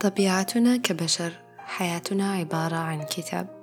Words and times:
طبيعتنا 0.00 0.76
كبشر 0.76 1.32
حياتنا 1.58 2.32
عبارة 2.32 2.76
عن 2.76 3.02
كتاب. 3.02 3.60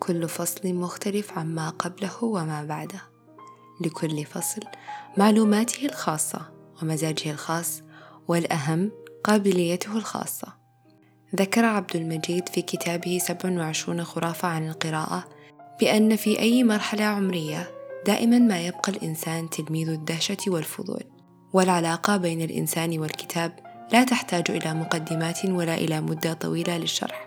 كل 0.00 0.28
فصل 0.28 0.74
مختلف 0.74 1.38
عما 1.38 1.70
قبله 1.70 2.24
وما 2.24 2.64
بعده. 2.64 3.00
لكل 3.80 4.24
فصل 4.24 4.60
معلوماته 5.16 5.86
الخاصة 5.86 6.52
ومزاجه 6.82 7.30
الخاص 7.30 7.82
والأهم 8.28 8.92
قابليته 9.24 9.96
الخاصة. 9.96 10.65
ذكر 11.34 11.64
عبد 11.64 11.96
المجيد 11.96 12.48
في 12.48 12.62
كتابه 12.62 13.18
27 13.18 14.04
خرافة 14.04 14.48
عن 14.48 14.68
القراءة 14.68 15.24
بأن 15.80 16.16
في 16.16 16.38
أي 16.38 16.64
مرحلة 16.64 17.04
عمرية 17.04 17.70
دائما 18.06 18.38
ما 18.38 18.66
يبقى 18.66 18.92
الإنسان 18.92 19.50
تلميذ 19.50 19.88
الدهشة 19.88 20.36
والفضول 20.46 21.02
والعلاقة 21.52 22.16
بين 22.16 22.42
الإنسان 22.42 22.98
والكتاب 22.98 23.52
لا 23.92 24.04
تحتاج 24.04 24.50
إلى 24.50 24.74
مقدمات 24.74 25.44
ولا 25.44 25.74
إلى 25.74 26.00
مدة 26.00 26.32
طويلة 26.32 26.78
للشرح 26.78 27.26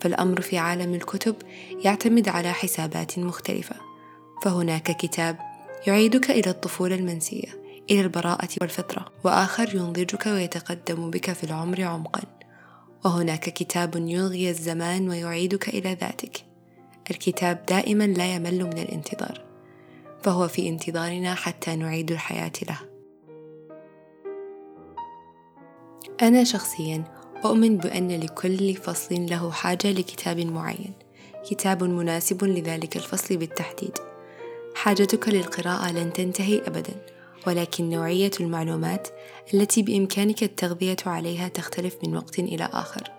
فالأمر 0.00 0.40
في 0.40 0.58
عالم 0.58 0.94
الكتب 0.94 1.36
يعتمد 1.84 2.28
على 2.28 2.52
حسابات 2.52 3.18
مختلفة 3.18 3.76
فهناك 4.42 4.96
كتاب 4.96 5.38
يعيدك 5.86 6.30
إلى 6.30 6.50
الطفولة 6.50 6.94
المنسية 6.94 7.66
إلى 7.90 8.00
البراءة 8.00 8.48
والفطرة 8.60 9.04
وآخر 9.24 9.76
ينضجك 9.76 10.26
ويتقدم 10.26 11.10
بك 11.10 11.32
في 11.32 11.44
العمر 11.44 11.82
عمقا. 11.82 12.20
وهناك 13.06 13.40
كتاب 13.40 13.96
يلغي 13.96 14.50
الزمان 14.50 15.08
ويعيدك 15.08 15.68
إلى 15.68 15.94
ذاتك. 15.94 16.44
الكتاب 17.10 17.66
دائما 17.68 18.04
لا 18.04 18.34
يمل 18.34 18.64
من 18.64 18.78
الانتظار 18.78 19.44
فهو 20.22 20.48
في 20.48 20.68
انتظارنا 20.68 21.34
حتى 21.34 21.76
نعيد 21.76 22.10
الحياة 22.10 22.52
له. 22.68 22.78
أنا 26.22 26.44
شخصيا 26.44 27.04
أؤمن 27.44 27.76
بأن 27.76 28.20
لكل 28.20 28.74
فصل 28.74 29.26
له 29.26 29.50
حاجة 29.50 29.92
لكتاب 29.92 30.40
معين 30.40 30.92
كتاب 31.50 31.84
مناسب 31.84 32.44
لذلك 32.44 32.96
الفصل 32.96 33.36
بالتحديد. 33.36 33.98
حاجتك 34.74 35.28
للقراءة 35.28 35.92
لن 35.92 36.12
تنتهي 36.12 36.58
أبدا. 36.58 37.15
ولكن 37.46 37.90
نوعية 37.90 38.30
المعلومات 38.40 39.08
التي 39.54 39.82
بإمكانك 39.82 40.42
التغذية 40.42 40.96
عليها 41.06 41.48
تختلف 41.48 41.96
من 42.04 42.16
وقت 42.16 42.38
إلى 42.38 42.68
آخر. 42.72 43.12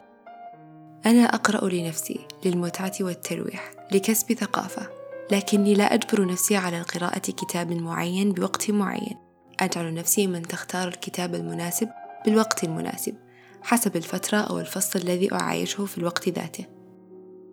أنا 1.06 1.23
أقرأ 1.23 1.69
لنفسي 1.69 2.19
للمتعة 2.45 2.94
والترويح 3.02 3.72
لكسب 3.92 4.34
ثقافة 4.34 4.89
لكني 5.31 5.73
لا 5.73 5.94
أجبر 5.94 6.25
نفسي 6.25 6.56
على 6.56 6.81
قراءة 6.81 7.19
كتاب 7.19 7.72
معين 7.72 8.31
بوقت 8.31 8.72
معين. 8.72 9.17
أجعل 9.59 9.94
نفسي 9.94 10.28
من 10.28 10.41
تختار 10.41 10.88
الكتاب 10.88 11.36
المناسب 11.36 11.89
بالوقت 12.25 12.64
المناسب 12.64 13.16
حسب 13.62 13.95
الفترة 13.95 14.38
أو 14.38 14.59
الفصل 14.59 15.00
الذي 15.00 15.34
أعايشه 15.34 15.86
في 15.86 15.97
الوقت 15.97 16.30
ذاته. 16.30 16.66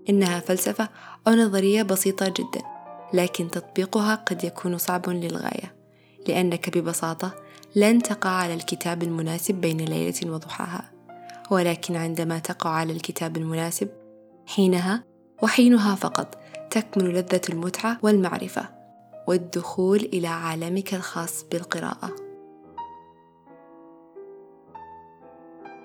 إنها 0.09 0.41
فلسفة 0.41 0.89
أو 1.29 1.33
نظرية 1.33 1.83
بسيطة 1.83 2.29
جدا 2.29 2.63
لكن 3.15 3.51
تطبيقها 3.51 4.15
قد 4.15 4.45
يكون 4.45 4.79
صعب 4.79 5.09
للغاية. 5.09 5.74
لأنك 6.29 6.79
ببساطة 6.79 7.35
لن 7.77 8.03
تقع 8.03 8.31
على 8.31 8.55
الكتاب 8.55 9.03
المناسب 9.03 9.55
بين 9.55 9.81
ليلة 9.81 10.15
وضحاها 10.25 10.91
ولكن 11.51 11.97
عندما 11.97 12.39
تقع 12.39 12.71
على 12.71 12.93
الكتاب 12.93 13.37
المناسب 13.37 13.89
حينها 14.47 15.05
وحينها 15.43 15.95
فقط 15.95 16.39
تكمن 16.71 17.09
لذة 17.09 17.41
المتعة 17.49 17.99
والمعرفة 18.03 18.69
والدخول 19.27 19.99
إلى 19.99 20.29
عالمك 20.29 20.95
الخاص 20.95 21.45
بالقراءة. 21.45 22.17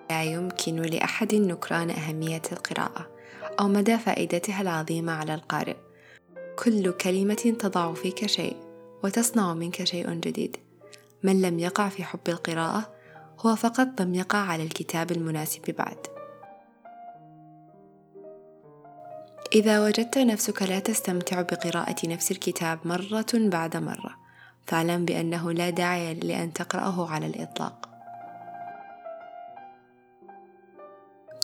لا 0.10 0.24
يمكن 0.24 0.76
لأحد 0.76 1.36
نكران 1.36 1.90
أهمية 1.90 2.42
القراءة 2.52 3.08
أو 3.60 3.68
مدى 3.68 3.98
فائدتها 3.98 4.62
العظيمة 4.62 5.12
على 5.12 5.34
القارئ. 5.34 5.76
كل 6.64 6.92
كلمة 6.92 7.56
تضع 7.60 7.94
فيك 7.94 8.26
شيء. 8.26 8.69
وتصنع 9.04 9.54
منك 9.54 9.84
شيء 9.84 10.10
جديد. 10.14 10.58
من 11.24 11.42
لم 11.42 11.60
يقع 11.60 11.90
في 11.90 12.04
حب 12.04 12.20
القراءة 12.28 12.94
هو 13.40 13.56
فقط 13.56 14.02
لم 14.02 14.16
يقع 14.16 14.38
على 14.38 14.64
الكتاب 14.64 15.12
المناسب 15.12 15.76
بعد. 15.78 15.98
إذا 19.56 19.86
وجدت 19.86 20.18
نفسك 20.18 20.62
لا 20.62 20.80
تستمتع 20.80 21.42
بقراءة 21.42 22.08
نفس 22.08 22.32
الكتاب 22.32 22.80
مرة 22.86 23.26
بعد 23.34 23.78
مرة 23.78 24.16
فاعلم 24.68 25.06
بأنه 25.06 25.52
لا 25.52 25.70
داعي 25.70 26.14
لأن 26.14 26.54
تقرأه 26.54 27.10
على 27.10 27.26
الإطلاق. 27.26 27.90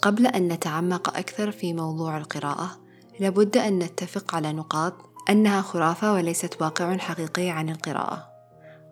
قبل 0.02 0.28
أن 0.28 0.48
نتعمق 0.48 1.18
أكثر 1.18 1.52
في 1.52 1.74
موضوع 1.74 2.18
القراءة 2.18 2.80
لابد 3.20 3.58
أن 3.58 3.80
نتفق 3.80 4.36
على 4.36 4.54
نقاط 4.54 4.94
أنها 5.30 5.62
خرافة 5.62 6.14
وليست 6.14 6.62
واقع 6.62 6.98
حقيقي 6.98 7.50
عن 7.50 7.70
القراءة. 7.70 8.32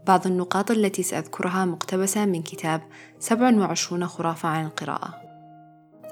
بعض 0.08 0.28
النقاط 0.28 0.72
التي 0.72 1.04
سأذكرها 1.04 1.66
مقتبسة 1.66 2.26
من 2.26 2.42
كتاب 2.42 2.82
27 3.20 4.08
خرافة 4.08 4.50
عن 4.50 4.66
القراءة. 4.66 5.22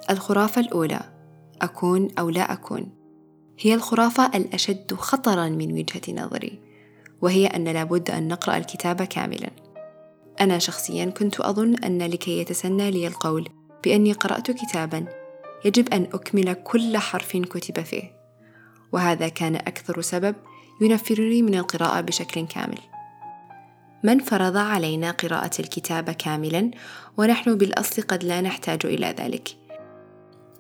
الخرافة 0.10 0.62
الأولى 0.62 1.00
أكون 1.62 2.08
أو 2.20 2.30
لا 2.30 2.54
أكون. 2.54 2.90
هي 3.60 3.74
الخرافة 3.74 4.26
الأشد 4.36 4.94
خطرا 4.94 5.50
من 5.50 5.72
وجهة 5.72 6.24
نظري 6.24 6.60
وهي 7.22 7.48
أن 7.48 7.64
لابد 7.64 8.12
أن 8.12 8.28
نقرأ 8.28 8.58
الكتاب 8.58 9.04
كاملا. 9.04 9.50
أنا 10.42 10.60
شخصيا 10.60 11.06
كنت 11.06 11.40
أظن 11.40 11.76
أن 11.76 12.02
لكي 12.02 12.40
يتسنى 12.40 12.92
لي 12.92 13.08
القول 13.08 13.50
بأني 13.84 14.14
قرأت 14.14 14.52
كتابا 14.52 15.06
يجب 15.66 15.90
أن 15.90 16.08
أكمل 16.14 16.54
كل 16.54 16.98
حرف 16.98 17.38
كتب 17.38 17.82
فيه. 17.84 18.21
وهذا 18.92 19.28
كان 19.28 19.56
أكثر 19.56 20.02
سبب 20.02 20.36
ينفرني 20.82 21.42
من 21.42 21.56
القراءة 21.56 22.02
بشكل 22.02 22.48
كامل. 22.48 22.80
من 24.04 24.20
فرض 24.20 24.58
علينا 24.58 25.12
قراءة 25.12 25.52
الكتاب 25.60 26.10
كاملا 26.10 26.72
ونحن 27.18 27.58
بالأصل 27.58 28.02
قد 28.02 28.24
لا 28.24 28.42
نحتاج 28.42 28.86
إلى 28.86 29.16
ذلك. 29.20 29.50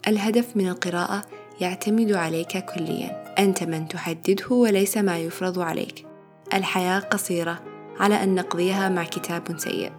الهدف 0.07 0.57
من 0.57 0.67
القراءة 0.67 1.25
يعتمد 1.61 2.11
عليك 2.11 2.57
كليا. 2.57 3.35
أنت 3.39 3.63
من 3.63 3.87
تحدده 3.87 4.49
وليس 4.49 4.97
ما 4.97 5.17
يفرض 5.17 5.59
عليك. 5.59 6.05
الحياة 6.53 6.99
قصيرة 6.99 7.63
على 7.99 8.23
أن 8.23 8.35
نقضيها 8.35 8.89
مع 8.89 9.03
كتاب 9.03 9.59
سيء. 9.59 9.91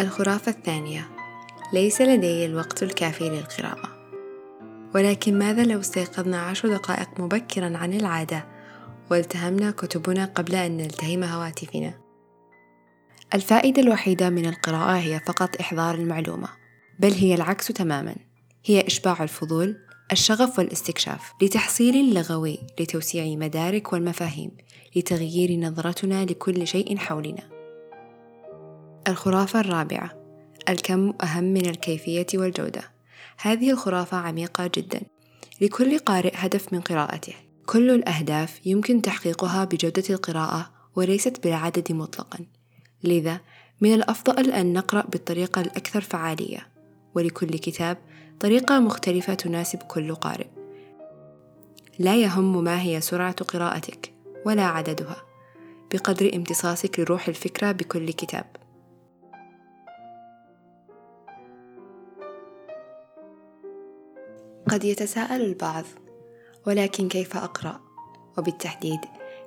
الخرافة 0.00 0.50
الثانية. 0.52 1.08
ليس 1.72 2.00
لدي 2.00 2.46
الوقت 2.46 2.82
الكافي 2.82 3.28
للقراءة. 3.28 3.95
ولكن 4.96 5.38
ماذا 5.38 5.64
لو 5.64 5.80
استيقظنا 5.80 6.40
عشر 6.40 6.68
دقائق 6.68 7.20
مبكرا 7.20 7.76
عن 7.76 7.92
العادة؟ 7.94 8.44
والتهمنا 9.10 9.70
كتبنا 9.70 10.24
قبل 10.24 10.54
أن 10.54 10.76
نلتهم 10.76 11.24
هواتفنا. 11.24 11.94
الفائدة 13.34 13.82
الوحيدة 13.82 14.30
من 14.30 14.46
القراءة 14.46 14.98
هي 14.98 15.20
فقط 15.20 15.60
إحضار 15.60 15.94
المعلومة 15.94 16.48
بل 16.98 17.12
هي 17.12 17.34
العكس 17.34 17.66
تماما. 17.66 18.14
هي 18.64 18.86
إشباع 18.86 19.22
الفضول 19.22 19.76
الشغف 20.12 20.58
والاستكشاف 20.58 21.32
لتحصيل 21.42 22.14
لغوي 22.14 22.58
لتوسيع 22.80 23.36
مدارك 23.36 23.92
والمفاهيم 23.92 24.50
لتغيير 24.96 25.60
نظرتنا 25.60 26.24
لكل 26.24 26.66
شيء 26.66 26.96
حولنا. 26.96 27.42
الخرافة 29.08 29.60
الرابعة 29.60 30.10
الكم 30.68 31.12
أهم 31.22 31.44
من 31.44 31.66
الكيفية 31.66 32.26
والجودة. 32.34 32.95
هذه 33.40 33.70
الخرافة 33.70 34.16
عميقة 34.16 34.70
جدا. 34.74 35.00
لكل 35.60 35.98
قارئ 35.98 36.32
هدف 36.34 36.72
من 36.72 36.80
قراءته. 36.80 37.34
كل 37.66 37.90
الأهداف 37.90 38.66
يمكن 38.66 39.02
تحقيقها 39.02 39.64
بجودة 39.64 40.04
القراءة 40.10 40.70
وليست 40.96 41.42
بالعدد 41.42 41.92
مطلقا. 41.92 42.38
لذا 43.04 43.40
من 43.80 43.94
الأفضل 43.94 44.50
أن 44.50 44.72
نقرأ 44.72 45.06
بالطريقة 45.06 45.60
الأكثر 45.60 46.00
فعالية. 46.00 46.68
ولكل 47.14 47.48
كتاب 47.48 47.98
طريقة 48.40 48.80
مختلفة 48.80 49.34
تناسب 49.34 49.78
كل 49.78 50.14
قارئ. 50.14 50.46
لا 51.98 52.16
يهم 52.16 52.64
ما 52.64 52.82
هي 52.82 53.00
سرعة 53.00 53.32
قراءتك 53.32 54.12
ولا 54.46 54.64
عددها. 54.64 55.16
بقدر 55.92 56.34
امتصاصك 56.34 57.00
لروح 57.00 57.28
الفكرة 57.28 57.72
بكل 57.72 58.12
كتاب. 58.12 58.65
قد 64.68 64.84
يتساءل 64.84 65.40
البعض 65.40 65.84
ولكن 66.66 67.08
كيف 67.08 67.36
أقرأ 67.36 67.80
وبالتحديد 68.38 69.00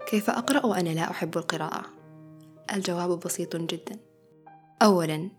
كيف 0.10 0.30
أقرأ 0.30 0.66
وأنا 0.66 0.90
لا 0.90 1.12
أحب 1.12 1.38
القراءة 1.38 1.86
الجواب 2.74 3.20
بسيط 3.20 3.56
جدا 3.56 4.00
اولا 4.82 5.30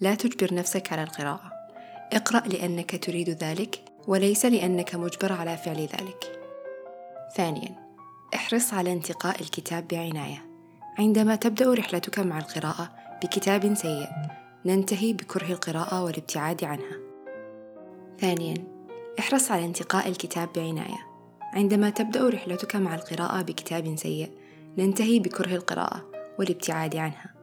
لا 0.00 0.14
تجبر 0.14 0.54
نفسك 0.54 0.92
على 0.92 1.02
القراءة 1.02 1.52
اقرأ 2.12 2.48
لأنك 2.48 3.04
تريد 3.04 3.30
ذلك 3.30 3.84
وليس 4.06 4.44
لأنك 4.44 4.94
مجبر 4.94 5.32
على 5.32 5.56
فعل 5.56 5.80
ذلك. 5.80 6.40
ثانياً، 7.36 7.74
احرص 8.34 8.74
على 8.74 8.92
انتقاء 8.92 9.40
الكتاب 9.40 9.88
بعناية. 9.88 10.46
عندما 10.98 11.36
تبدأ 11.36 11.74
رحلتك 11.74 12.18
مع 12.18 12.38
القراءة 12.38 12.90
بكتاب 13.22 13.74
سيء، 13.74 14.08
ننتهي 14.66 15.12
بكره 15.12 15.52
القراءة 15.52 16.04
والابتعاد 16.04 16.64
عنها. 16.64 16.98
ثانياً، 18.20 18.77
احرص 19.18 19.50
على 19.50 19.64
انتقاء 19.64 20.08
الكتاب 20.08 20.48
بعناية. 20.56 21.06
عندما 21.42 21.90
تبدأ 21.90 22.28
رحلتك 22.28 22.76
مع 22.76 22.94
القراءة 22.94 23.42
بكتاب 23.42 23.96
سيء، 23.96 24.30
ننتهي 24.78 25.18
بكره 25.18 25.54
القراءة 25.54 26.10
والابتعاد 26.38 26.96
عنها. 26.96 27.34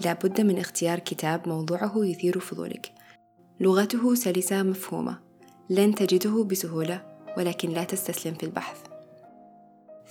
لا 0.00 0.12
بد 0.12 0.40
من 0.40 0.58
اختيار 0.58 0.98
كتاب 0.98 1.48
موضوعه 1.48 1.92
يثير 1.96 2.38
فضولك. 2.40 2.92
لغته 3.60 4.14
سلسة 4.14 4.62
مفهومة. 4.62 5.18
لن 5.70 5.94
تجده 5.94 6.44
بسهولة 6.44 7.02
ولكن 7.36 7.70
لا 7.70 7.84
تستسلم 7.84 8.34
في 8.34 8.46
البحث. 8.46 8.78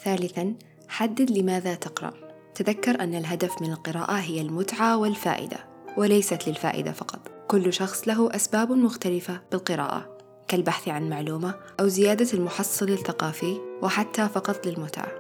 ثالثا 0.04 0.56
حدد 0.88 1.32
لماذا 1.32 1.76
تقرأ. 1.76 2.14
تذكر 2.56 3.02
أن 3.02 3.16
الهدف 3.16 3.62
من 3.62 3.72
القراءة 3.72 4.20
هي 4.20 4.42
المتعة 4.42 4.98
والفائدة 4.98 5.58
وليست 5.98 6.48
للفائدة 6.48 6.92
فقط. 6.92 7.32
كل 7.48 7.74
شخص 7.74 8.08
له 8.08 8.36
أسباب 8.36 8.72
مختلفة 8.72 9.42
بالقراءة. 9.52 10.15
كالبحث 10.48 10.88
عن 10.88 11.10
معلومة 11.10 11.56
أو 11.80 11.88
زيادة 11.88 12.34
المحصل 12.34 12.90
الثقافي 12.90 13.62
وحتى 13.82 14.30
فقط 14.30 14.68
للمتعة. 14.68 15.12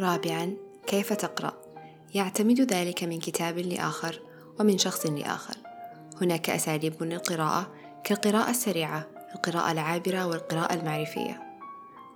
رابعا 0.00 0.56
كيف 0.86 1.12
تقرأ؟ 1.12 1.52
يعتمد 2.14 2.60
ذلك 2.60 3.04
من 3.04 3.20
كتاب 3.20 3.58
لآخر 3.58 4.20
ومن 4.60 4.78
شخص 4.78 5.06
لآخر. 5.06 5.54
هناك 6.20 6.50
أساليب 6.50 7.02
للقراءة 7.02 7.72
كالقراءة 8.04 8.50
السريعة 8.50 9.06
القراءة 9.34 9.72
العابرة 9.72 10.26
والقراءة 10.26 10.74
المعرفية. 10.74 11.42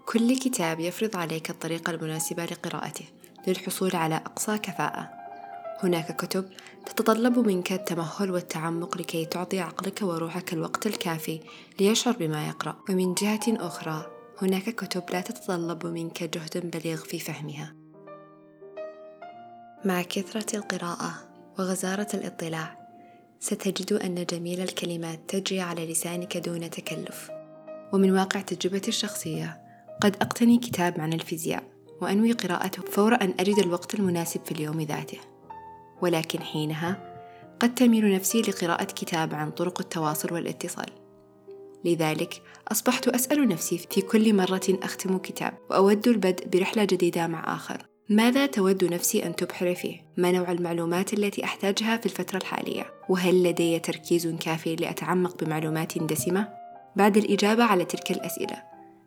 كل 0.07 0.39
كتاب 0.39 0.81
يفرض 0.81 1.17
عليك 1.17 1.51
الطريقة 1.51 1.91
المناسبة 1.91 2.45
لقراءته 2.45 3.05
للحصول 3.47 3.97
على 3.97 4.17
أقصى 4.17 4.59
كفاءة. 4.59 5.26
هناك 5.83 6.17
كتب 6.17 6.49
تتطلب 6.87 7.39
منك 7.39 7.73
التمهل 7.73 8.31
والتعمق 8.31 8.99
لكي 8.99 9.25
تعطي 9.25 9.61
عقلك 9.61 10.03
وروحك 10.03 10.53
الوقت 10.53 10.87
الكافي 10.87 11.41
ليشعر 11.81 12.17
بما 12.17 12.49
يقرأ. 12.49 12.77
ومن 12.91 13.15
جهة 13.15 13.41
أخرى 13.49 14.07
هناك 14.43 14.71
كتب 14.71 15.03
لا 15.13 15.21
تتطلب 15.21 15.87
منك 15.87 16.23
جهد 16.23 16.71
بليغ 16.71 16.97
في 16.97 17.19
فهمها. 17.19 17.75
مع 19.85 20.03
كثرة 20.03 20.57
القراءة 20.57 21.13
وغزارة 21.59 22.09
الاطلاع 22.15 22.89
ستجد 23.41 23.93
أن 23.93 24.25
جميل 24.25 24.61
الكلمات 24.61 25.21
تجري 25.29 25.61
على 25.61 25.93
لسانك 25.93 26.37
دون 26.37 26.71
تكلف. 26.71 27.31
ومن 27.93 28.11
واقع 28.11 28.41
تجربتي 28.41 28.89
الشخصية 28.89 29.61
قد 30.01 30.17
أقتني 30.17 30.59
كتاب 30.59 31.01
عن 31.01 31.13
الفيزياء 31.13 31.63
وأنوي 32.01 32.33
قراءته 32.33 32.83
فور 32.83 33.15
أن 33.15 33.35
أجد 33.41 33.59
الوقت 33.59 33.95
المناسب 33.95 34.41
في 34.45 34.53
اليوم 34.53 34.81
ذاته. 34.81 35.36
ولكن 36.03 36.41
حينها 36.41 37.17
قد 37.61 37.75
تميل 37.75 38.15
نفسي 38.15 38.43
لقراءة 38.43 38.85
كتاب 38.85 39.35
عن 39.35 39.51
طرق 39.51 39.81
التواصل 39.81 40.33
والاتصال 40.33 40.91
لذلك 41.85 42.43
أصبحت 42.73 43.09
أسأل 43.09 43.49
نفسي 43.49 43.79
في 43.79 44.01
كل 44.01 44.35
مرة 44.35 44.79
أختم 44.83 45.19
كتاب 45.19 45.59
وأود 45.71 46.09
البدء 46.09 46.49
برحلة 46.49 46.85
جديدة 46.85 47.27
مع 47.27 47.55
آخر 47.57 47.87
ماذا 48.09 48.47
تود 48.47 48.85
نفسي 48.85 49.27
أن 49.27 49.37
تبحر 49.37 49.75
فيه؟ 49.75 50.01
ما 50.17 50.33
نوع 50.33 50.53
المعلومات 50.53 51.13
التي 51.13 51.45
أحتاجها 51.45 51.97
في 51.97 52.07
الفترة 52.07 52.39
الحالية؟ 52.39 52.93
وهل 53.09 53.43
لدي 53.43 53.79
تركيز 53.79 54.27
كافي 54.27 54.77
لأتعمق 54.77 55.45
بمعلومات 55.45 55.99
دسمة؟ 55.99 56.49
بعد 56.97 57.17
الإجابة 57.17 57.65
على 57.65 57.85
تلك 57.85 58.11
الأسئلة 58.11 58.63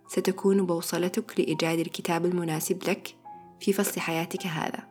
ستكون 0.07 0.65
بوصلتك 0.65 1.39
لإيجاد 1.39 1.79
الكتاب 1.79 2.25
المناسب 2.25 2.83
لك 2.89 3.15
في 3.59 3.73
فصل 3.73 4.01
حياتك 4.01 4.47
هذا 4.47 4.88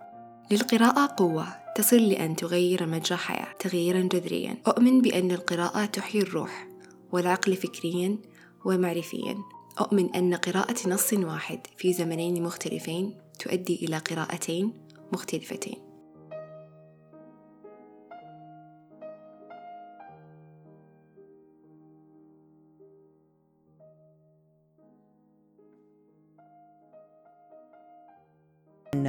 للقراءة 0.51 1.15
قوة. 1.17 1.47
تصل 1.77 1.97
لأن 1.97 2.37
تغير 2.37 2.87
مجرى 2.87 3.19
حياة. 3.19 3.53
تغييرا 3.59 4.01
جذريا. 4.01 4.57
أؤمن 4.67 5.01
بأن 5.01 5.31
القراءة 5.31 5.85
تحيي 5.85 6.23
الروح 6.23 6.69
والعقل 7.13 7.57
فكريا 7.57 8.19
ومعرفيا. 8.65 9.39
أؤمن 9.81 10.15
أن 10.15 10.35
قراءة 10.35 10.89
نص 10.89 11.13
واحد 11.13 11.61
في 11.77 11.93
زمنين 11.93 12.43
مختلفين 12.43 13.15
تؤدي 13.39 13.75
إلى 13.75 13.99
قراءتين 13.99 14.73
مختلفتين. 15.13 15.88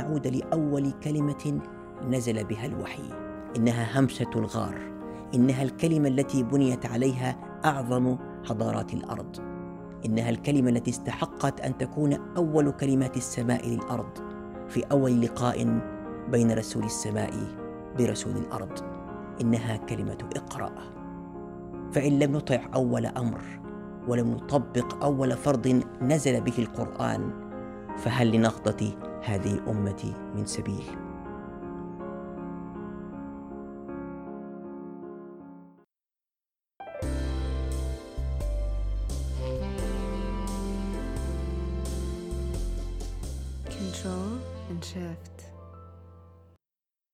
نعود 0.10 0.28
لأول 0.28 0.92
كلمة 0.92 1.62
نزل 2.10 2.44
بها 2.44 2.66
الوحي. 2.66 3.04
إنها 3.58 4.00
همسة 4.00 4.30
الغار. 4.36 4.76
إنها 5.36 5.64
الكلمة 5.64 6.08
التي 6.08 6.44
بنيت 6.44 6.86
عليها 6.86 7.36
أعظم 7.66 8.18
حضارات 8.46 8.94
الأرض. 8.94 9.36
إنها 10.06 10.30
الكلمة 10.30 10.70
التي 10.70 10.92
استحقت 10.92 11.62
أن 11.62 11.78
تكون 11.78 12.14
أول 12.38 12.72
كلمات 12.72 13.18
السماء 13.18 13.70
للأرض 13.70 14.10
في 14.68 14.84
أول 14.92 15.22
لقاء 15.22 15.82
بين 16.32 16.52
رسول 16.52 16.84
السماء 16.84 17.34
برسول 17.98 18.38
الأرض. 18.38 18.80
إنها 19.42 19.78
كلمة 19.78 20.18
اقرأ 20.36 20.72
فإن 21.92 22.20
لم 22.20 22.32
نطع 22.32 22.60
أول 22.76 23.06
أمر 23.06 23.42
ولم 24.08 24.32
نطبق 24.32 25.04
أول 25.04 25.32
فرض 25.32 25.84
نزل 26.02 26.42
به 26.42 26.54
القرآن 26.60 27.49
فهل 27.98 28.32
لنهضة 28.32 28.94
هذه 29.24 29.54
الأمة 29.54 30.14
من 30.36 30.46
سبيل؟ 30.46 30.84
control 43.70 44.40
and 44.70 44.84
shift. 44.84 45.39